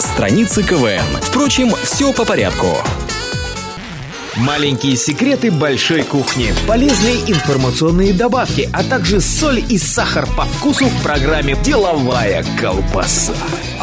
страницы 0.00 0.62
КВН. 0.62 1.20
Впрочем, 1.22 1.72
все 1.82 2.12
по 2.12 2.24
порядку. 2.24 2.68
Маленькие 4.36 4.96
секреты 4.96 5.50
большой 5.52 6.02
кухни, 6.02 6.52
полезные 6.66 7.16
информационные 7.28 8.12
добавки, 8.12 8.68
а 8.72 8.82
также 8.82 9.20
соль 9.20 9.62
и 9.68 9.78
сахар 9.78 10.26
по 10.36 10.44
вкусу 10.44 10.86
в 10.86 11.02
программе 11.02 11.56
«Деловая 11.62 12.44
колбаса». 12.60 13.34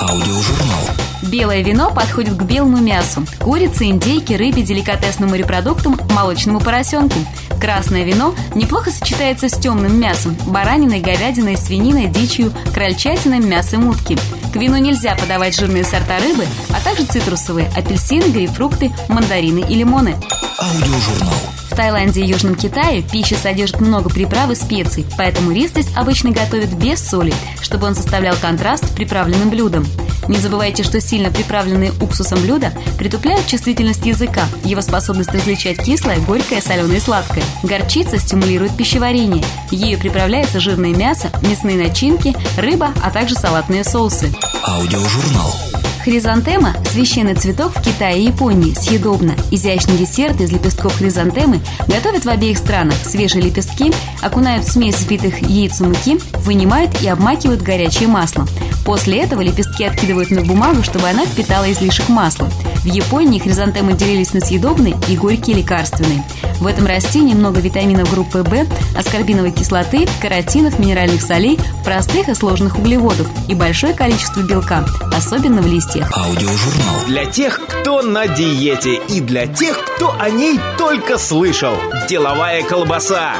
Аудиожурнал. 0.01 0.89
Белое 1.21 1.61
вино 1.61 1.91
подходит 1.91 2.35
к 2.35 2.41
белому 2.41 2.77
мясу, 2.77 3.23
курице, 3.39 3.85
индейке, 3.85 4.35
рыбе, 4.35 4.63
деликатесным 4.63 5.29
морепродуктам, 5.29 5.99
молочному 6.09 6.59
поросенку. 6.59 7.19
Красное 7.59 8.03
вино 8.03 8.33
неплохо 8.55 8.89
сочетается 8.89 9.47
с 9.47 9.53
темным 9.53 9.99
мясом, 9.99 10.35
бараниной, 10.47 11.01
говядиной, 11.01 11.55
свининой, 11.55 12.07
дичью, 12.07 12.51
крольчатиной, 12.73 13.39
мясом 13.39 13.87
утки. 13.87 14.17
К 14.51 14.55
вину 14.55 14.77
нельзя 14.77 15.15
подавать 15.15 15.55
жирные 15.55 15.83
сорта 15.83 16.17
рыбы, 16.19 16.47
а 16.69 16.81
также 16.83 17.05
цитрусовые– 17.05 17.71
апельсины, 17.77 18.31
грейпфрукты, 18.31 18.91
мандарины 19.07 19.59
и 19.59 19.75
лимоны. 19.75 20.15
Аудиожурнал. 20.57 21.60
В 21.71 21.75
Таиланде 21.75 22.21
и 22.21 22.27
Южном 22.27 22.55
Китае 22.55 23.01
пища 23.01 23.35
содержит 23.35 23.79
много 23.79 24.09
приправ 24.09 24.51
и 24.51 24.55
специй, 24.55 25.05
поэтому 25.17 25.51
рис 25.51 25.69
здесь 25.69 25.87
обычно 25.95 26.31
готовят 26.31 26.73
без 26.73 26.99
соли, 26.99 27.33
чтобы 27.61 27.87
он 27.87 27.95
составлял 27.95 28.35
контраст 28.35 28.85
к 28.85 28.93
приправленным 28.93 29.49
блюдам. 29.49 29.85
Не 30.27 30.37
забывайте, 30.37 30.83
что 30.83 30.99
сильно 30.99 31.31
приправленные 31.31 31.93
уксусом 32.01 32.41
блюда 32.41 32.73
притупляют 32.97 33.47
чувствительность 33.47 34.05
языка, 34.05 34.43
его 34.65 34.81
способность 34.81 35.33
различать 35.33 35.81
кислое, 35.81 36.19
горькое, 36.19 36.61
соленое 36.61 36.97
и 36.97 37.01
сладкое. 37.01 37.43
Горчица 37.63 38.19
стимулирует 38.19 38.75
пищеварение. 38.75 39.43
Ею 39.71 39.97
приправляется 39.97 40.59
жирное 40.59 40.93
мясо, 40.93 41.31
мясные 41.41 41.77
начинки, 41.77 42.35
рыба, 42.57 42.89
а 43.01 43.11
также 43.11 43.35
салатные 43.35 43.85
соусы. 43.85 44.31
Аудиожурнал. 44.67 45.70
Хризантема– 46.03 46.73
священный 46.91 47.35
цветок 47.35 47.73
в 47.75 47.81
Китае 47.81 48.21
и 48.21 48.25
Японии, 48.25 48.73
съедобно. 48.73 49.35
Изящный 49.51 49.97
десерт 49.97 50.41
из 50.41 50.51
лепестков 50.51 50.97
хризантемы 50.97 51.59
готовят 51.87 52.25
в 52.25 52.29
обеих 52.29 52.57
странах. 52.57 52.95
Свежие 53.05 53.43
лепестки 53.43 53.91
окунают 54.19 54.65
в 54.65 54.71
смесь 54.71 54.95
взбитых 54.95 55.43
яиц 55.43 55.79
и 55.79 55.83
муки, 55.83 56.17
вынимают 56.39 57.03
и 57.03 57.07
обмакивают 57.07 57.61
горячее 57.61 58.07
масло. 58.07 58.47
После 58.83 59.19
этого 59.19 59.41
лепестки 59.41 59.83
откидывают 59.83 60.31
на 60.31 60.41
бумагу, 60.41 60.81
чтобы 60.81 61.07
она 61.07 61.23
впитала 61.23 61.71
излишек 61.71 62.09
масла. 62.09 62.49
В 62.81 62.85
Японии 62.85 63.37
хризантемы 63.37 63.93
делились 63.93 64.33
на 64.33 64.41
съедобные 64.41 64.95
и 65.07 65.15
горькие 65.15 65.57
лекарственные. 65.57 66.23
В 66.59 66.65
этом 66.65 66.87
растении 66.87 67.35
много 67.35 67.59
витаминов 67.59 68.09
группы 68.09 68.41
В, 68.41 68.65
аскорбиновой 68.97 69.51
кислоты, 69.51 70.07
каротинов, 70.19 70.79
минеральных 70.79 71.21
солей, 71.21 71.59
простых 71.83 72.29
и 72.29 72.33
сложных 72.33 72.79
углеводов 72.79 73.27
и 73.47 73.53
большое 73.53 73.93
количество 73.93 74.41
белка, 74.41 74.83
особенно 75.15 75.61
в 75.61 75.67
листьях. 75.67 76.11
Аудиожурнал. 76.17 76.95
Для 77.07 77.25
тех, 77.25 77.61
кто 77.67 78.01
на 78.01 78.27
диете 78.27 78.95
и 78.95 79.21
для 79.21 79.45
тех, 79.45 79.77
кто 79.95 80.15
о 80.19 80.29
ней 80.31 80.59
только 80.79 81.19
слышал. 81.19 81.75
«Деловая 82.09 82.63
колбаса». 82.63 83.35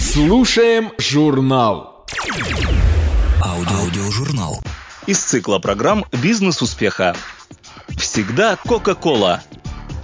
Слушаем 0.00 0.90
журнал. 0.98 2.06
Аудиожурнал. 3.42 4.58
Из 5.08 5.20
цикла 5.20 5.58
программ 5.58 6.04
«Бизнес 6.12 6.60
успеха». 6.60 7.16
Всегда 7.96 8.56
Кока-Кола. 8.56 9.42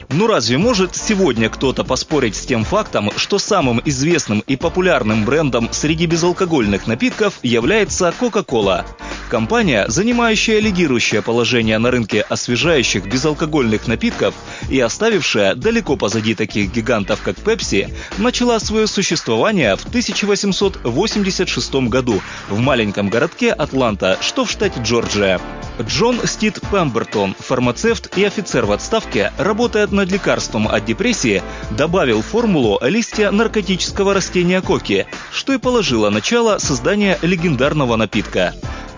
Ну 0.09 0.27
разве 0.27 0.57
может 0.57 0.97
сегодня 0.97 1.51
кто-то 1.51 1.85
поспорить 1.85 2.35
с 2.35 2.47
тем 2.47 2.65
фактом, 2.65 3.11
что 3.17 3.39
самым 3.39 3.83
известным 3.85 4.41
и 4.41 4.57
популярным 4.57 5.27
брендом 5.27 5.69
среди 5.73 6.07
безалкогольных 6.07 6.87
напитков 6.87 7.35
является 7.43 8.15
Кока-Кола? 8.19 8.87
Компания, 9.35 9.87
занимающая 9.89 10.61
лидирующее 10.61 11.21
положение 11.21 11.79
на 11.79 11.91
рынке 11.91 12.21
освежающих 12.21 13.05
безалкогольных 13.07 13.89
напитков 13.89 14.33
и 14.71 14.79
оставившая 14.79 15.57
далеко 15.57 15.97
позади 15.97 16.37
таких 16.37 16.71
гигантов, 16.71 17.21
как 17.21 17.35
Пепси, 17.39 17.93
начала 18.17 18.61
свое 18.61 18.87
существование 18.87 19.75
в 19.75 19.87
1886 19.87 21.75
году 21.89 22.23
в 22.49 22.61
маленьком 22.61 23.09
городке 23.09 23.51
Атланта, 23.51 24.19
что 24.21 24.45
в 24.45 24.51
штате 24.53 24.81
Джорджия. 24.81 25.41
Джон 25.83 26.21
Стит 26.27 26.61
Пембертон, 26.71 27.35
фармацевт 27.37 28.17
и 28.17 28.23
офицер 28.23 28.67
в 28.67 28.71
отставке, 28.71 29.33
работает 29.37 29.91
над 29.91 30.13
лекарством 30.13 30.69
от 30.69 30.85
депрессии, 30.85 31.43
добавил 31.73 32.23
формулу 32.23 32.79
листья 32.83 33.33
наркотического 33.33 34.15
растения 34.15 34.61
коки, 34.61 35.09
что 35.33 35.53
и 35.53 35.59
положило 35.59 36.09
начало 36.11 36.59
создания 36.59 37.19
легендарного 37.23 37.97
напитка. 37.97 38.55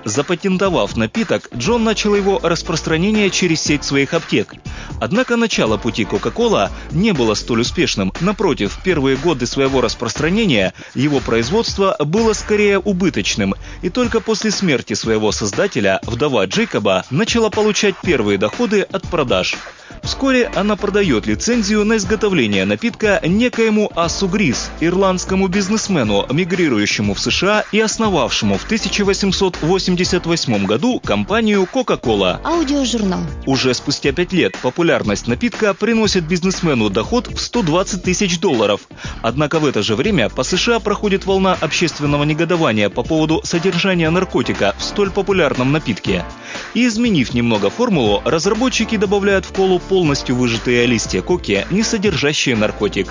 Запатентовав 0.07 0.97
напиток, 0.97 1.49
Джон 1.53 1.83
начал 1.83 2.15
его 2.15 2.39
распространение 2.41 3.29
через 3.29 3.61
сеть 3.61 3.83
своих 3.83 4.15
аптек. 4.15 4.55
Однако 5.01 5.35
начало 5.35 5.79
пути 5.79 6.05
Coca-Cola 6.05 6.71
не 6.93 7.13
было 7.13 7.35
столь 7.35 7.63
успешным. 7.63 8.13
Напротив, 8.21 8.75
в 8.75 8.85
первые 8.85 9.17
годы 9.17 9.47
своего 9.47 9.81
распространения 9.81 10.75
его 10.95 11.19
производство 11.19 11.97
было 11.99 12.35
скорее 12.35 12.79
убыточным, 12.79 13.57
и 13.83 13.91
только 13.91 14.21
после 14.21 14.53
смерти 14.53 14.95
своего 14.95 15.33
создателя, 15.33 15.99
вдова 16.05 16.47
Джейкоба, 16.47 17.05
начала 17.11 17.51
получать 17.51 17.97
первые 18.01 18.39
доходы 18.39 18.83
от 18.83 19.03
продаж. 19.09 19.57
Вскоре 20.07 20.47
она 20.55 20.77
продает 20.77 21.27
лицензию 21.27 21.85
на 21.85 21.97
изготовление 21.97 22.65
напитка 22.65 23.21
некоему 23.25 23.91
Асу 23.97 24.29
Грис, 24.29 24.71
ирландскому 24.79 25.49
бизнесмену, 25.49 26.25
мигрирующему 26.31 27.13
в 27.13 27.19
США 27.19 27.65
и 27.73 27.81
основавшему 27.81 28.57
в 28.57 28.67
1888 29.97 30.67
году 30.67 31.01
компанию 31.01 31.67
Coca-Cola. 31.73 32.41
Аудиожурнал. 32.45 33.21
Уже 33.47 33.73
спустя 33.73 34.13
пять 34.13 34.33
лет 34.35 34.55
популярность 34.61 35.27
напитка 35.27 35.73
приносит 35.73 36.25
бизнесмену 36.25 36.91
доход 36.91 37.29
в 37.29 37.41
120 37.41 38.03
тысяч 38.03 38.39
долларов. 38.39 38.83
Однако 39.23 39.59
в 39.59 39.65
это 39.65 39.83
же 39.83 39.97
время 39.97 40.29
по 40.29 40.43
США 40.43 40.81
проходит 40.81 41.25
волна 41.25 41.57
общественного 41.59 42.25
негодования 42.25 42.91
по 42.91 43.03
поводу 43.03 43.41
содержания 43.45 44.11
наркотика 44.11 44.75
в 44.79 44.83
столь 44.83 45.11
популярном 45.11 45.73
напитке. 45.73 46.27
И 46.75 46.87
изменив 46.87 47.33
немного 47.33 47.71
формулу, 47.71 48.21
разработчики 48.27 48.97
добавляют 48.97 49.47
в 49.47 49.53
колу 49.53 49.79
полностью 49.79 50.37
выжатые 50.37 50.85
листья 50.85 51.23
коки, 51.23 51.67
не 51.71 51.83
содержащие 51.83 52.55
наркотик. 52.55 53.09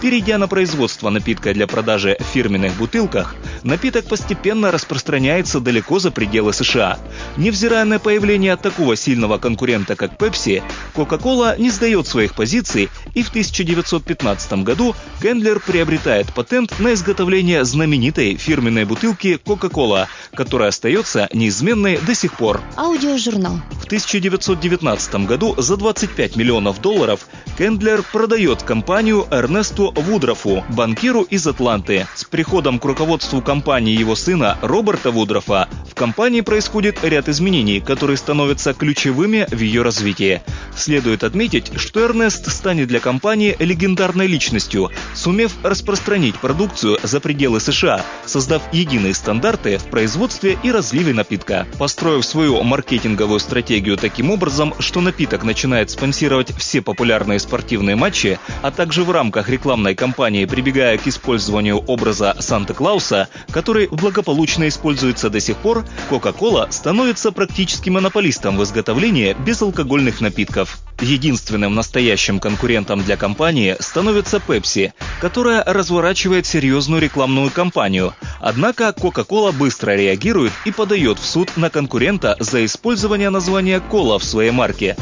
Перейдя 0.00 0.38
на 0.38 0.48
производство 0.48 1.10
напитка 1.10 1.52
для 1.52 1.66
продажи 1.66 2.16
в 2.18 2.24
фирменных 2.24 2.74
бутылках, 2.76 3.34
напиток 3.62 4.06
постепенно 4.06 4.70
распространяется 4.70 5.60
далеко 5.60 5.98
за 5.98 6.10
пределы 6.10 6.54
США. 6.54 6.98
Невзирая 7.36 7.84
на 7.84 7.98
появление 7.98 8.56
такого 8.56 8.96
сильного 8.96 9.36
конкурента, 9.36 9.96
как 9.96 10.16
Pepsi, 10.16 10.62
Coca-Cola 10.94 11.60
не 11.60 11.70
сдает 11.70 12.06
своих 12.06 12.34
позиций 12.34 12.88
и 13.14 13.22
в 13.22 13.28
1915 13.28 14.64
году 14.64 14.94
Кендлер 15.20 15.60
приобретает 15.60 16.32
патент 16.32 16.78
на 16.78 16.94
изготовление 16.94 17.64
знаменитой 17.66 18.36
фирменной 18.36 18.86
бутылки 18.86 19.38
Coca-Cola, 19.44 20.06
которая 20.34 20.70
остается 20.70 21.28
неизменной 21.34 21.98
до 21.98 22.14
сих 22.14 22.32
пор. 22.38 22.62
Аудиожурнал. 22.76 23.60
В 23.82 23.84
1919 23.84 25.26
году 25.26 25.54
за 25.58 25.76
25 25.76 26.36
миллионов 26.36 26.80
долларов 26.80 27.26
Кендлер 27.58 28.02
продает 28.02 28.62
компанию 28.62 29.26
Эрнесту 29.30 29.89
Вудрофу, 29.94 30.64
банкиру 30.70 31.22
из 31.22 31.46
Атланты. 31.46 32.06
С 32.14 32.24
приходом 32.24 32.78
к 32.78 32.84
руководству 32.84 33.42
компании 33.42 33.96
его 33.96 34.14
сына 34.14 34.58
Роберта 34.62 35.10
Вудрофа 35.10 35.68
в 35.90 35.94
компании 35.94 36.40
происходит 36.40 37.02
ряд 37.02 37.28
изменений, 37.28 37.80
которые 37.80 38.16
становятся 38.16 38.72
ключевыми 38.72 39.46
в 39.50 39.60
ее 39.60 39.82
развитии. 39.82 40.42
Следует 40.76 41.24
отметить, 41.24 41.72
что 41.76 42.00
Эрнест 42.00 42.50
станет 42.50 42.88
для 42.88 43.00
компании 43.00 43.56
легендарной 43.58 44.26
личностью, 44.26 44.90
сумев 45.14 45.52
распространить 45.62 46.36
продукцию 46.36 46.98
за 47.02 47.20
пределы 47.20 47.60
США, 47.60 48.04
создав 48.24 48.62
единые 48.72 49.14
стандарты 49.14 49.78
в 49.78 49.84
производстве 49.84 50.58
и 50.62 50.70
разливе 50.70 51.12
напитка. 51.12 51.66
Построив 51.78 52.24
свою 52.24 52.62
маркетинговую 52.62 53.40
стратегию 53.40 53.96
таким 53.96 54.30
образом, 54.30 54.74
что 54.78 55.00
напиток 55.00 55.42
начинает 55.42 55.90
спонсировать 55.90 56.54
все 56.56 56.80
популярные 56.80 57.38
спортивные 57.38 57.96
матчи, 57.96 58.38
а 58.62 58.70
также 58.70 59.04
в 59.04 59.10
рамках 59.10 59.48
рекламных 59.48 59.79
рекламной 59.80 59.94
кампании, 59.94 60.44
прибегая 60.44 60.98
к 60.98 61.06
использованию 61.06 61.78
образа 61.78 62.36
Санта-Клауса, 62.38 63.28
который 63.50 63.88
благополучно 63.88 64.68
используется 64.68 65.30
до 65.30 65.40
сих 65.40 65.56
пор, 65.56 65.84
Coca-Cola 66.10 66.70
становится 66.70 67.32
практически 67.32 67.88
монополистом 67.88 68.58
в 68.58 68.62
изготовлении 68.62 69.34
безалкогольных 69.46 70.20
напитков. 70.20 70.78
Единственным 71.00 71.74
настоящим 71.74 72.40
конкурентом 72.40 73.02
для 73.02 73.16
компании 73.16 73.76
становится 73.80 74.36
Pepsi, 74.36 74.92
которая 75.20 75.64
разворачивает 75.64 76.44
серьезную 76.44 77.00
рекламную 77.00 77.50
кампанию. 77.50 78.12
Однако 78.38 78.94
Coca-Cola 78.96 79.52
быстро 79.52 79.96
реагирует 79.96 80.52
и 80.66 80.72
подает 80.72 81.18
в 81.18 81.24
суд 81.24 81.56
на 81.56 81.70
конкурента 81.70 82.36
за 82.38 82.64
использование 82.66 83.30
названия 83.30 83.80
кола 83.80 84.18
в 84.18 84.24
своей 84.24 84.50
марке. 84.50 84.96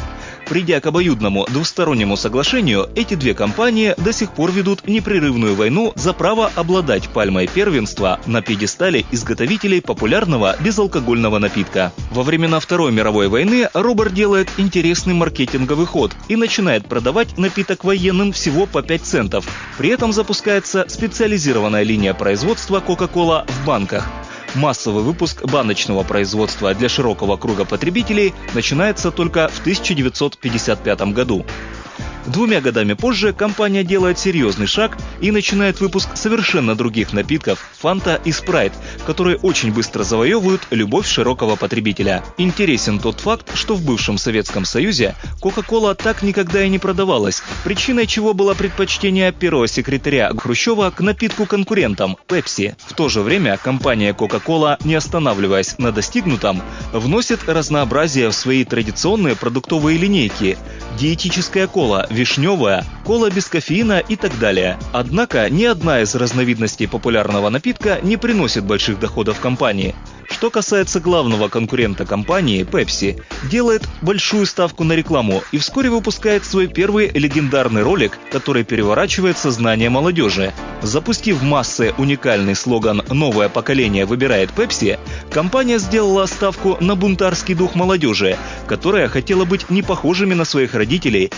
Придя 0.49 0.79
к 0.81 0.87
обоюдному 0.87 1.45
двустороннему 1.45 2.17
соглашению, 2.17 2.89
эти 2.95 3.13
две 3.13 3.35
компании 3.35 3.93
до 3.97 4.11
сих 4.11 4.31
пор 4.31 4.51
ведут 4.51 4.87
непрерывную 4.87 5.53
войну 5.53 5.93
за 5.95 6.11
право 6.11 6.51
обладать 6.55 7.07
пальмой 7.09 7.45
первенства 7.45 8.19
на 8.25 8.41
пьедестале 8.41 9.05
изготовителей 9.11 9.79
популярного 9.79 10.55
безалкогольного 10.59 11.37
напитка. 11.37 11.93
Во 12.09 12.23
времена 12.23 12.59
Второй 12.59 12.91
мировой 12.91 13.27
войны 13.27 13.69
Робер 13.75 14.09
делает 14.09 14.49
интересный 14.57 15.13
маркетинговый 15.13 15.85
ход 15.85 16.13
и 16.29 16.35
начинает 16.35 16.87
продавать 16.87 17.37
напиток 17.37 17.83
военным 17.83 18.31
всего 18.31 18.65
по 18.65 18.81
5 18.81 19.01
центов. 19.03 19.45
При 19.77 19.89
этом 19.89 20.11
запускается 20.11 20.85
специализированная 20.87 21.83
линия 21.83 22.15
производства 22.15 22.83
Coca-Cola 22.85 23.47
в 23.47 23.65
банках. 23.67 24.09
Массовый 24.55 25.03
выпуск 25.03 25.43
баночного 25.45 26.03
производства 26.03 26.73
для 26.73 26.89
широкого 26.89 27.37
круга 27.37 27.65
потребителей 27.65 28.33
начинается 28.55 29.11
только 29.11 29.47
в 29.47 29.59
1955 29.59 31.01
году. 31.13 31.45
Двумя 32.29 32.61
годами 32.61 32.93
позже 32.93 33.33
компания 33.33 33.83
делает 33.83 34.19
серьезный 34.19 34.67
шаг 34.67 34.97
и 35.19 35.31
начинает 35.31 35.79
выпуск 35.81 36.09
совершенно 36.13 36.75
других 36.75 37.11
напитков– 37.11 37.67
Фанта 37.79 38.21
и 38.23 38.31
Спрайт, 38.31 38.71
которые 39.07 39.37
очень 39.37 39.73
быстро 39.73 40.03
завоевывают 40.03 40.61
любовь 40.69 41.07
широкого 41.07 41.55
потребителя. 41.55 42.23
Интересен 42.37 42.99
тот 42.99 43.19
факт, 43.19 43.55
что 43.55 43.73
в 43.73 43.83
бывшем 43.83 44.19
Советском 44.19 44.63
Союзе 44.65 45.15
Кока-Кола 45.41 45.95
так 45.95 46.21
никогда 46.21 46.63
и 46.63 46.69
не 46.69 46.77
продавалась, 46.77 47.41
причиной 47.63 48.05
чего 48.05 48.35
было 48.35 48.53
предпочтение 48.53 49.31
первого 49.31 49.67
секретаря 49.67 50.31
Хрущева 50.37 50.91
к 50.91 51.01
напитку 51.01 51.47
конкурентам– 51.47 52.15
Пепси. 52.27 52.75
В 52.85 52.93
то 52.93 53.09
же 53.09 53.21
время 53.21 53.57
компания 53.57 54.13
Coca-Cola, 54.13 54.77
не 54.83 54.93
останавливаясь 54.93 55.79
на 55.79 55.91
достигнутом, 55.91 56.61
вносит 56.93 57.49
разнообразие 57.49 58.29
в 58.29 58.35
свои 58.35 58.65
традиционные 58.65 59.35
продуктовые 59.35 59.97
линейки– 59.97 60.59
диетическая 60.99 61.65
кола, 61.67 62.07
вишневая, 62.19 62.83
кола 63.05 63.29
без 63.29 63.45
кофеина 63.45 63.99
и 63.99 64.17
так 64.17 64.37
далее. 64.39 64.77
Однако 64.91 65.49
ни 65.49 65.63
одна 65.63 66.01
из 66.01 66.15
разновидностей 66.15 66.87
популярного 66.87 67.49
напитка 67.49 67.99
не 68.03 68.17
приносит 68.17 68.65
больших 68.65 68.99
доходов 68.99 69.39
компании. 69.39 69.95
Что 70.29 70.51
касается 70.51 70.99
главного 70.99 71.47
конкурента 71.47 72.05
компании, 72.05 72.63
Pepsi, 72.63 73.21
делает 73.49 73.87
большую 74.01 74.45
ставку 74.45 74.83
на 74.83 74.93
рекламу 74.93 75.41
и 75.51 75.57
вскоре 75.57 75.89
выпускает 75.89 76.45
свой 76.45 76.67
первый 76.67 77.09
легендарный 77.09 77.81
ролик, 77.81 78.17
который 78.31 78.63
переворачивает 78.63 79.37
сознание 79.37 79.89
молодежи. 79.89 80.53
Запустив 80.81 81.41
массы 81.41 81.93
уникальный 81.97 82.55
слоган 82.55 83.01
«Новое 83.09 83.49
поколение 83.49 84.05
выбирает 84.05 84.51
Pepsi», 84.55 84.99
компания 85.31 85.79
сделала 85.79 86.25
ставку 86.25 86.77
на 86.79 86.95
бунтарский 86.95 87.55
дух 87.55 87.75
молодежи, 87.75 88.37
которая 88.67 89.09
хотела 89.09 89.45
быть 89.45 89.69
не 89.69 89.81
похожими 89.81 90.35
на 90.35 90.45
своих 90.45 90.73
родителей, 90.73 91.31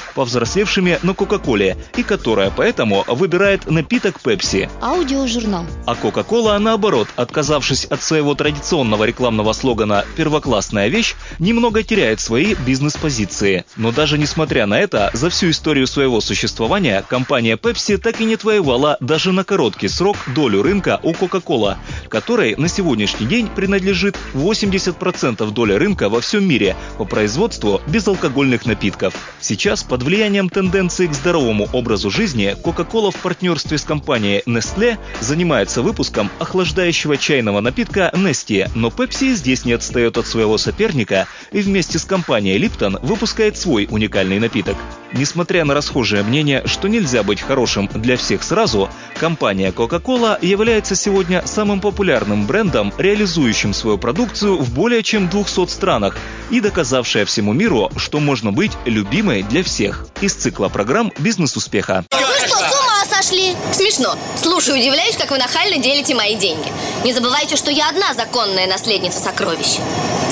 повзрослевшими 0.72 1.00
на 1.04 1.14
Кока-Коле, 1.14 1.78
и 1.98 2.04
которая 2.04 2.52
поэтому 2.56 3.04
выбирает 3.08 3.70
напиток 3.70 4.20
Pepsi. 4.24 4.70
Аудиожурнал. 4.82 5.66
А 5.86 5.96
Coca-Cola, 5.96 6.58
наоборот, 6.60 7.08
отказавшись 7.16 7.86
от 7.86 8.02
своего 8.02 8.36
традиционного 8.36 9.04
рекламного 9.04 9.54
слогана 9.54 10.06
«Первоклассная 10.16 10.88
вещь», 10.88 11.16
немного 11.40 11.84
теряет 11.84 12.20
свои 12.20 12.56
бизнес-позиции. 12.66 13.66
Но 13.76 13.92
даже 13.92 14.18
несмотря 14.18 14.66
на 14.66 14.80
это, 14.80 15.12
за 15.14 15.30
всю 15.30 15.50
историю 15.50 15.88
своего 15.88 16.22
существования 16.22 17.04
компания 17.08 17.58
Pepsi 17.58 17.98
так 17.98 18.22
и 18.22 18.26
не 18.26 18.36
отвоевала 18.36 18.98
даже 19.00 19.32
на 19.32 19.44
короткий 19.44 19.90
срок 19.90 20.18
долю 20.36 20.62
рынка 20.62 21.00
у 21.04 21.12
Coca-Cola, 21.12 21.76
которой 22.10 22.56
на 22.56 22.68
сегодняшний 22.68 23.28
день 23.28 23.48
принадлежит 23.48 24.18
80% 24.34 25.52
доли 25.52 25.74
рынка 25.74 26.10
во 26.10 26.22
всем 26.22 26.48
мире 26.48 26.76
по 26.98 27.06
производству 27.06 27.82
безалкогольных 27.88 28.66
напитков. 28.66 29.14
Сейчас 29.40 29.84
под 29.84 30.04
влиянием 30.04 30.50
тенденции 30.52 31.08
к 31.08 31.14
здоровому 31.14 31.70
образу 31.74 32.12
жизни 32.12 32.56
Coca-Cola 32.62 33.12
в 33.12 33.16
партнерстве 33.16 33.78
с 33.78 33.84
компанией 33.84 34.44
Nestle 34.46 34.98
занимается 35.22 35.82
выпуском 35.82 36.30
охлаждающего 36.40 37.18
чайного 37.18 37.62
напитка 37.62 38.12
Nestea, 38.14 38.70
но 38.76 38.90
Pepsi 38.90 39.34
здесь 39.34 39.66
не 39.66 39.74
отстает 39.74 40.18
от 40.18 40.28
своего 40.28 40.58
соперника 40.58 41.28
и 41.52 41.62
вместе 41.62 41.98
с 41.98 42.06
компанией 42.06 42.60
Lipton 42.60 43.04
выпускает 43.06 43.58
свой 43.58 43.88
уникальный 43.90 44.40
напиток. 44.40 44.76
Несмотря 45.14 45.66
на 45.66 45.74
расхожее 45.74 46.24
мнение, 46.24 46.64
что 46.66 46.88
нельзя 46.88 47.24
быть 47.24 47.42
хорошим 47.42 47.90
для 47.94 48.16
всех 48.16 48.44
сразу, 48.44 48.90
компания 49.20 49.72
Coca-Cola 49.72 50.38
является 50.42 50.96
сегодня 50.96 51.44
самым 51.46 51.82
популярным 51.82 52.46
брендом, 52.46 52.94
реализующим 52.98 53.74
свою 53.74 53.98
продукцию 53.98 54.58
в 54.58 54.74
более 54.74 55.04
чем 55.04 55.30
200 55.30 55.68
странах 55.68 56.18
и 56.50 56.60
доказавшая 56.62 57.26
всему 57.26 57.54
миру, 57.54 57.90
что 57.98 58.20
можно 58.20 58.52
быть 58.52 58.72
любимой 58.86 59.44
для 59.44 59.64
всех. 59.64 60.08
Из 60.22 60.41
цикла 60.42 60.70
программ 60.70 61.14
«Бизнес 61.20 61.56
успеха». 61.56 62.04
Вы 62.12 62.48
что, 62.48 62.58
с 62.58 62.62
ума 62.62 63.06
сошли? 63.08 63.56
Смешно. 63.72 64.18
Слушай, 64.42 64.80
удивляюсь, 64.80 65.16
как 65.16 65.30
вы 65.30 65.38
нахально 65.38 65.78
делите 65.78 66.16
мои 66.16 66.36
деньги. 66.36 66.72
Не 67.04 67.14
забывайте, 67.14 67.56
что 67.56 67.70
я 67.70 67.90
одна 67.90 68.14
законная 68.16 68.66
наследница 68.66 69.20
сокровищ. 69.20 69.78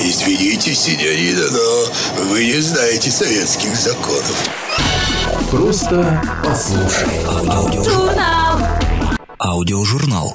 Извините, 0.00 0.74
синьорита, 0.74 1.52
но 1.52 2.24
вы 2.24 2.44
не 2.44 2.60
знаете 2.60 3.10
советских 3.10 3.76
законов. 3.76 4.48
Просто 5.50 6.20
послушай. 6.44 7.20
Аудиожурнал. 9.38 10.34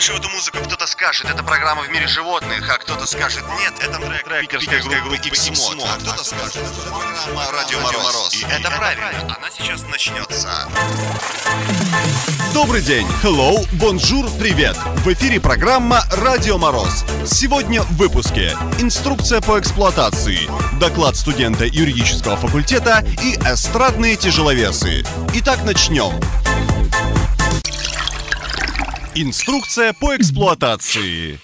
Услышав 0.00 0.20
эту 0.20 0.30
музыку, 0.30 0.58
кто-то 0.64 0.86
скажет, 0.86 1.28
это 1.28 1.42
программа 1.42 1.82
в 1.82 1.90
мире 1.90 2.06
животных, 2.08 2.66
а 2.70 2.78
кто-то 2.78 3.04
скажет, 3.04 3.44
нет, 3.58 3.74
это 3.80 3.98
трек 3.98 4.48
питерской 4.48 4.80
группы 4.80 5.16
Иксимот, 5.16 5.84
а 5.84 5.98
кто-то 5.98 6.24
скажет, 6.24 6.56
это 6.56 6.90
программа 6.90 7.52
Радио 7.52 7.80
Мороз. 7.80 8.32
И 8.32 8.42
это 8.44 8.70
правильно, 8.70 9.36
она 9.36 9.50
сейчас 9.50 9.82
начнется. 9.82 10.48
Добрый 12.54 12.80
день, 12.80 13.06
hello, 13.22 13.68
bonjour, 13.72 14.30
привет! 14.38 14.78
В 15.04 15.12
эфире 15.12 15.38
программа 15.38 16.02
«Радио 16.12 16.56
Мороз». 16.56 17.04
Сегодня 17.26 17.82
в 17.82 17.96
выпуске 17.98 18.56
инструкция 18.78 19.42
по 19.42 19.60
эксплуатации, 19.60 20.48
доклад 20.78 21.14
студента 21.14 21.66
юридического 21.66 22.38
факультета 22.38 23.04
и 23.22 23.34
эстрадные 23.34 24.16
тяжеловесы. 24.16 25.04
Итак, 25.34 25.62
начнем. 25.62 26.18
Инструкция 29.16 29.92
по 29.92 30.16
эксплуатации. 30.16 31.40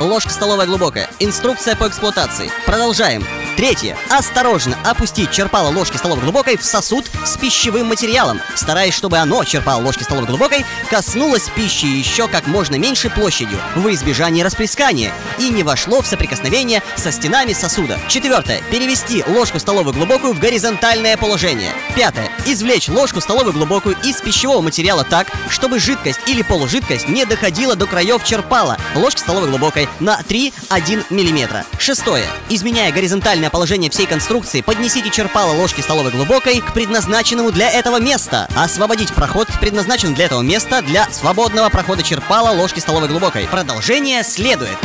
Ложка 0.00 0.30
столовая 0.30 0.66
глубокая. 0.66 1.10
Инструкция 1.18 1.76
по 1.76 1.86
эксплуатации. 1.88 2.50
Продолжаем. 2.64 3.22
Третье. 3.56 3.96
Осторожно 4.10 4.76
опустить 4.84 5.30
черпало 5.30 5.70
ложки 5.70 5.96
столовой 5.96 6.22
глубокой 6.22 6.58
в 6.58 6.64
сосуд 6.64 7.06
с 7.24 7.38
пищевым 7.38 7.86
материалом, 7.86 8.42
стараясь, 8.54 8.92
чтобы 8.92 9.16
оно, 9.16 9.44
черпало 9.44 9.82
ложки 9.82 10.02
столовой 10.02 10.28
глубокой, 10.28 10.66
коснулось 10.90 11.48
пищи 11.56 11.86
еще 11.86 12.28
как 12.28 12.46
можно 12.46 12.76
меньшей 12.76 13.10
площадью, 13.10 13.58
во 13.74 13.94
избежание 13.94 14.44
расплескания, 14.44 15.10
и 15.38 15.48
не 15.48 15.62
вошло 15.62 16.02
в 16.02 16.06
соприкосновение 16.06 16.82
со 16.96 17.10
стенами 17.10 17.54
сосуда. 17.54 17.98
Четвертое. 18.08 18.60
Перевести 18.70 19.24
ложку 19.26 19.58
столовую 19.58 19.94
глубокую 19.94 20.34
в 20.34 20.38
горизонтальное 20.38 21.16
положение. 21.16 21.72
Пятое. 21.94 22.28
Извлечь 22.44 22.90
ложку 22.90 23.22
столовую 23.22 23.54
глубокую 23.54 23.96
из 24.04 24.20
пищевого 24.20 24.60
материала 24.60 25.02
так, 25.02 25.28
чтобы 25.48 25.78
жидкость 25.78 26.20
или 26.26 26.42
полужидкость 26.42 27.08
не 27.08 27.24
доходила 27.24 27.74
до 27.74 27.86
краев 27.86 28.22
черпала 28.22 28.76
ложки 28.94 29.20
столовой 29.20 29.48
глубокой 29.48 29.88
на 29.98 30.20
3-1 30.20 31.06
мм. 31.08 31.64
Шестое. 31.78 32.26
Изменяя 32.50 32.92
горизонтальное 32.92 33.45
положение 33.50 33.90
всей 33.90 34.06
конструкции, 34.06 34.60
поднесите 34.60 35.10
черпало 35.10 35.52
ложки 35.52 35.80
столовой 35.80 36.10
глубокой 36.10 36.60
к 36.60 36.72
предназначенному 36.72 37.52
для 37.52 37.70
этого 37.70 38.00
места. 38.00 38.48
Освободить 38.56 39.12
проход, 39.14 39.48
предназначенный 39.60 40.14
для 40.14 40.26
этого 40.26 40.42
места, 40.42 40.82
для 40.82 41.10
свободного 41.10 41.68
прохода 41.68 42.02
черпала 42.02 42.50
ложки 42.50 42.80
столовой 42.80 43.08
глубокой. 43.08 43.46
Продолжение 43.46 44.22
следует. 44.22 44.78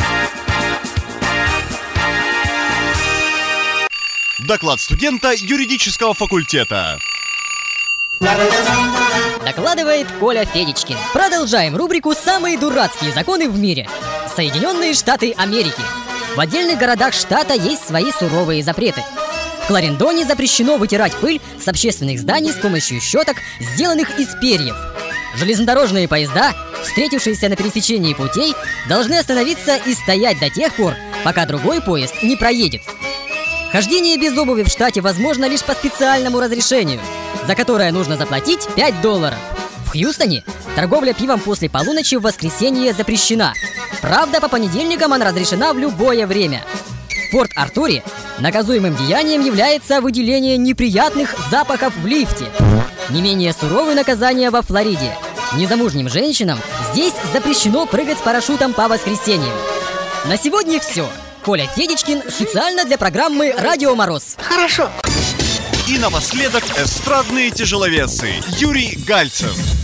Доклад 4.40 4.80
студента 4.80 5.32
юридического 5.36 6.14
факультета. 6.14 6.98
Докладывает 9.44 10.10
Коля 10.18 10.44
Федичкин. 10.44 10.96
Продолжаем 11.12 11.76
рубрику 11.76 12.14
«Самые 12.14 12.58
дурацкие 12.58 13.12
законы 13.12 13.48
в 13.48 13.58
мире». 13.58 13.88
Соединенные 14.34 14.94
Штаты 14.94 15.32
Америки. 15.36 15.82
В 16.34 16.40
отдельных 16.40 16.78
городах 16.78 17.12
штата 17.12 17.52
есть 17.52 17.86
свои 17.86 18.10
суровые 18.10 18.62
запреты. 18.62 19.02
В 19.64 19.66
Кларендоне 19.66 20.24
запрещено 20.24 20.78
вытирать 20.78 21.14
пыль 21.16 21.42
с 21.62 21.68
общественных 21.68 22.18
зданий 22.18 22.52
с 22.52 22.56
помощью 22.56 23.00
щеток, 23.02 23.36
сделанных 23.60 24.18
из 24.18 24.28
перьев. 24.40 24.74
Железнодорожные 25.36 26.08
поезда, 26.08 26.54
встретившиеся 26.84 27.50
на 27.50 27.56
пересечении 27.56 28.14
путей, 28.14 28.54
должны 28.88 29.18
остановиться 29.18 29.76
и 29.76 29.94
стоять 29.94 30.40
до 30.40 30.48
тех 30.48 30.74
пор, 30.74 30.94
пока 31.22 31.44
другой 31.44 31.82
поезд 31.82 32.14
не 32.22 32.36
проедет. 32.36 32.80
Хождение 33.70 34.16
без 34.16 34.36
обуви 34.36 34.62
в 34.62 34.68
штате 34.68 35.02
возможно 35.02 35.44
лишь 35.44 35.62
по 35.62 35.74
специальному 35.74 36.40
разрешению, 36.40 37.00
за 37.46 37.54
которое 37.54 37.92
нужно 37.92 38.16
заплатить 38.16 38.66
5 38.74 39.02
долларов. 39.02 39.38
В 39.86 39.90
Хьюстоне 39.90 40.44
торговля 40.76 41.12
пивом 41.12 41.40
после 41.40 41.68
полуночи 41.68 42.14
в 42.14 42.22
воскресенье 42.22 42.94
запрещена. 42.94 43.52
Правда, 44.02 44.40
по 44.40 44.48
понедельникам 44.48 45.12
она 45.12 45.24
разрешена 45.24 45.72
в 45.72 45.78
любое 45.78 46.26
время. 46.26 46.64
В 47.08 47.32
Порт-Артуре 47.32 48.02
наказуемым 48.40 48.96
деянием 48.96 49.42
является 49.42 50.00
выделение 50.00 50.58
неприятных 50.58 51.34
запахов 51.50 51.94
в 51.96 52.06
лифте. 52.06 52.46
Не 53.10 53.22
менее 53.22 53.54
суровые 53.54 53.94
наказания 53.94 54.50
во 54.50 54.60
Флориде. 54.62 55.16
Незамужним 55.54 56.08
женщинам 56.08 56.58
здесь 56.92 57.14
запрещено 57.32 57.86
прыгать 57.86 58.18
с 58.18 58.22
парашютом 58.22 58.74
по 58.74 58.88
воскресеньям. 58.88 59.54
На 60.26 60.36
сегодня 60.36 60.80
все. 60.80 61.08
Коля 61.44 61.66
Федичкин 61.74 62.22
специально 62.28 62.84
для 62.84 62.98
программы 62.98 63.54
«Радио 63.56 63.94
Мороз». 63.94 64.36
Хорошо. 64.38 64.90
И 65.88 65.98
напоследок 65.98 66.64
эстрадные 66.76 67.50
тяжеловесы 67.50 68.34
Юрий 68.58 68.98
Гальцев. 69.06 69.81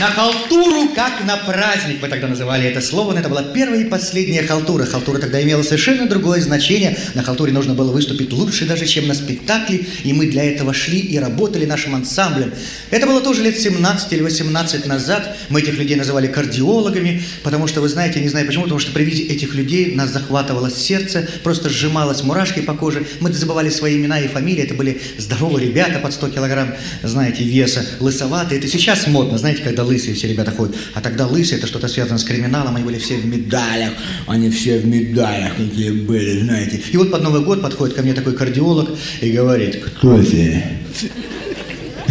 На 0.00 0.06
халтуру, 0.06 0.88
как 0.88 1.24
на 1.24 1.36
праздник, 1.36 2.02
мы 2.02 2.08
тогда 2.08 2.26
называли 2.26 2.66
это 2.66 2.80
слово, 2.80 3.12
но 3.12 3.20
это 3.20 3.28
была 3.28 3.44
первая 3.44 3.80
и 3.80 3.84
последняя 3.84 4.42
халтура. 4.42 4.86
Халтура 4.86 5.20
тогда 5.20 5.40
имела 5.40 5.62
совершенно 5.62 6.08
другое 6.08 6.40
значение. 6.40 6.98
На 7.14 7.22
халтуре 7.22 7.52
нужно 7.52 7.74
было 7.74 7.92
выступить 7.92 8.32
лучше 8.32 8.66
даже, 8.66 8.86
чем 8.86 9.06
на 9.06 9.14
спектакле, 9.14 9.86
и 10.02 10.12
мы 10.12 10.26
для 10.26 10.42
этого 10.42 10.74
шли 10.74 10.98
и 10.98 11.16
работали 11.16 11.64
нашим 11.64 11.94
ансамблем. 11.94 12.52
Это 12.90 13.06
было 13.06 13.20
тоже 13.20 13.44
лет 13.44 13.56
17 13.56 14.12
или 14.12 14.22
18 14.22 14.86
назад. 14.86 15.36
Мы 15.48 15.60
этих 15.60 15.78
людей 15.78 15.94
называли 15.94 16.26
кардиологами, 16.26 17.22
потому 17.44 17.68
что, 17.68 17.80
вы 17.80 17.88
знаете, 17.88 18.18
не 18.18 18.28
знаю 18.28 18.48
почему, 18.48 18.64
потому 18.64 18.80
что 18.80 18.90
при 18.90 19.04
виде 19.04 19.22
этих 19.32 19.54
людей 19.54 19.94
нас 19.94 20.10
захватывало 20.10 20.72
сердце, 20.72 21.28
просто 21.44 21.68
сжималось 21.68 22.24
мурашки 22.24 22.62
по 22.62 22.74
коже. 22.74 23.06
Мы 23.20 23.32
забывали 23.32 23.70
свои 23.70 23.96
имена 23.96 24.18
и 24.18 24.26
фамилии. 24.26 24.64
Это 24.64 24.74
были 24.74 25.00
здоровые 25.18 25.68
ребята 25.68 26.00
под 26.00 26.12
100 26.12 26.30
килограмм, 26.30 26.74
знаете, 27.04 27.44
веса, 27.44 27.86
лысоватые. 28.00 28.58
Это 28.58 28.66
сейчас 28.66 29.06
модно, 29.06 29.38
знаете, 29.38 29.62
когда 29.62 29.83
лысые 29.84 30.14
все 30.14 30.28
ребята 30.28 30.50
ходят. 30.50 30.74
А 30.94 31.00
тогда 31.00 31.26
лысые 31.26 31.58
это 31.58 31.66
что-то 31.66 31.88
связано 31.88 32.18
с 32.18 32.24
криминалом, 32.24 32.76
они 32.76 32.84
были 32.84 32.98
все 32.98 33.16
в 33.16 33.26
медалях. 33.26 33.92
Они 34.26 34.50
все 34.50 34.78
в 34.78 34.86
медалях 34.86 35.56
какие 35.56 35.90
были, 35.90 36.40
знаете. 36.40 36.80
И 36.92 36.96
вот 36.96 37.10
под 37.10 37.22
Новый 37.22 37.42
год 37.42 37.62
подходит 37.62 37.94
ко 37.94 38.02
мне 38.02 38.14
такой 38.14 38.34
кардиолог 38.34 38.90
и 39.20 39.30
говорит, 39.30 39.82
кто 39.84 40.22
ты? 40.22 40.64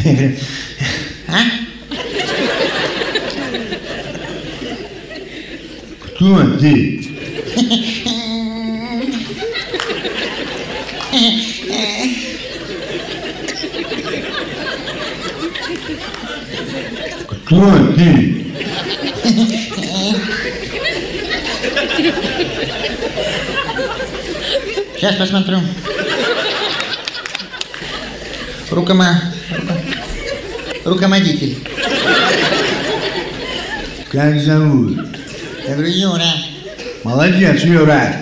Я 0.04 0.14
говорю, 0.14 0.36
а? 1.28 1.40
Кто 6.06 6.58
ты? 6.58 7.14
Кто 17.46 17.94
ты? 17.96 18.46
Сейчас 24.96 25.16
посмотрю. 25.16 25.60
Рукома... 28.72 29.22
Руководитель. 30.86 31.58
Как 34.12 34.40
зовут? 34.40 34.98
Я 35.68 35.74
говорю, 35.74 35.90
Юра. 35.92 36.34
Молодец, 37.04 37.64
Юра. 37.64 38.16